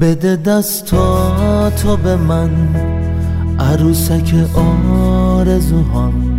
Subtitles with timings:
[0.00, 2.50] بده دستاتو به من
[3.60, 6.38] عروسک آرزوهام.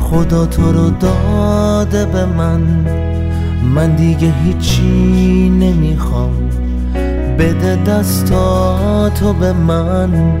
[0.00, 2.60] خدا تو رو داده به من
[3.74, 6.30] من دیگه هیچی نمی‌خوام.
[7.38, 10.38] بده دستاتو به من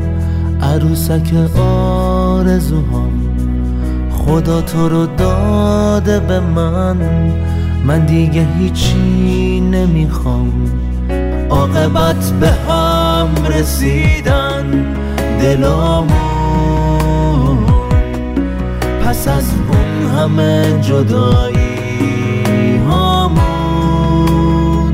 [0.62, 3.12] عروسک آرزوهام.
[4.10, 6.96] خدا تو رو داده به من
[7.84, 10.52] من دیگه هیچی نمی‌خوام.
[11.50, 14.94] عاقبت به هم رسیدن
[15.40, 16.18] دلامون.
[19.04, 24.92] پس از اون همه جدایی هامون.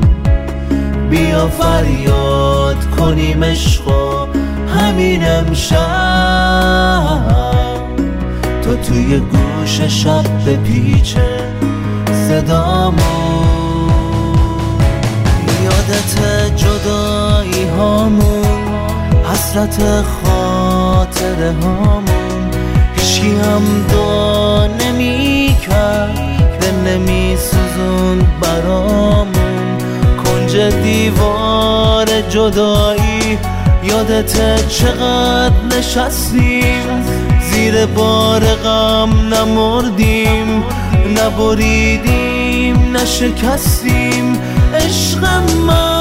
[1.09, 3.83] بیا فریاد کنیم عشق
[4.75, 5.75] همین امشب.
[8.63, 11.51] تو توی گوش شب به پیچه
[12.27, 13.04] صدامون
[16.05, 18.45] یادت جدایی هامون
[19.31, 22.51] حسرت خاطر هامون.
[22.95, 29.77] هیچکی هم دعا نمی کرد دل نمی سوزون برامون.
[30.23, 33.37] کنج دیوار جدایی
[33.83, 37.03] یادت چقدر نشستیم.
[37.51, 40.63] زیر بار غم نمردیم
[41.17, 44.37] نبریدیم نشکستیم.
[44.75, 45.23] عشق
[45.67, 45.94] من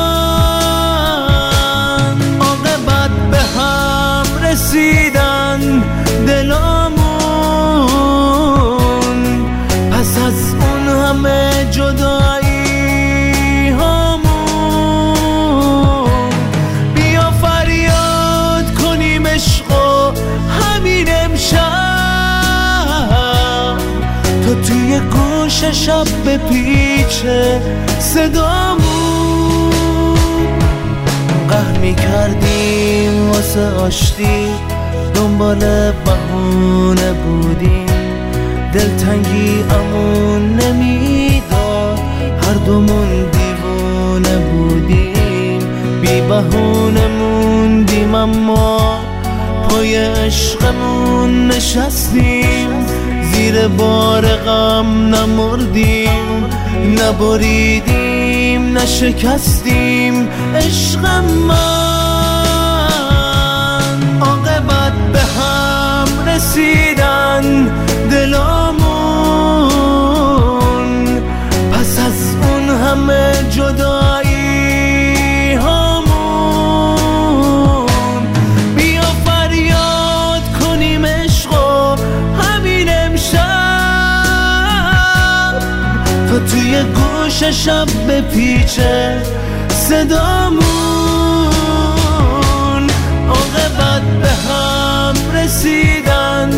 [4.74, 5.82] رسیدن
[6.26, 7.04] دلامون.
[9.90, 14.30] پس از اون همه جدایی هامون.
[16.94, 19.64] بیا فریاد کنیم عشق
[20.60, 21.58] همین امشب.
[24.44, 27.62] تو توی گوش شب به پیچه
[31.84, 34.46] می کردیم واسه آشتی.
[35.14, 35.58] دنبال
[36.04, 37.86] بهونه بودیم.
[38.72, 41.98] دلتنگی امون نمی‌داد.
[42.42, 45.58] هر دومون دیوونه بودیم.
[46.00, 48.98] بی بهونه موندیم اما
[49.68, 52.68] پای عشقمون نشستیم.
[53.32, 56.44] زیر بار غم نمردیم.
[56.98, 60.03] نبریدیم نشکستیم.
[60.54, 61.06] عشق
[61.48, 61.54] من.
[64.20, 67.68] عاقبت به هم رسیدن
[68.10, 68.84] دلامون.
[71.72, 74.34] پس از اون همه جدایی
[75.54, 77.06] هامون.
[78.76, 81.54] بیا فریاد کنیم عشق
[82.40, 83.44] همین امشب.
[86.28, 89.22] تا توی گوش شب به پیچه
[89.88, 90.64] صدامون.
[93.28, 96.50] عاقبت به هم رسیدن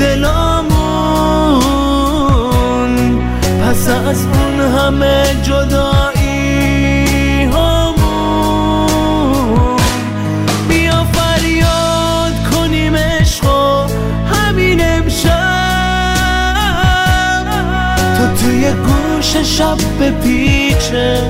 [0.00, 0.86] دلامون.
[3.62, 5.95] پس از اون همه جدایی
[18.72, 21.20] گوش شب به پیچه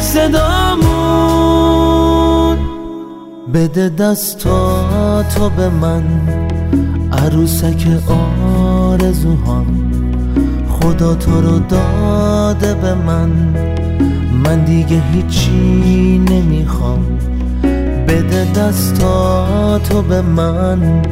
[0.00, 1.46] صدامون.
[3.54, 6.02] بده دستاتو به من
[7.12, 9.66] عروسک آرزوهام.
[10.70, 13.30] خدا تو رو داده به من
[14.44, 17.06] من دیگه هیچی نمی‌خوام.
[18.08, 21.02] بده دستاتو به من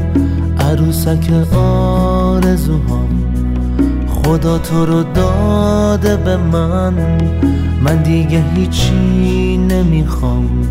[0.58, 3.23] عروسک آرزوهام.
[4.24, 6.94] خدا تو رو داده به من.
[7.82, 10.63] من دیگه هیچی نمی‌خوام.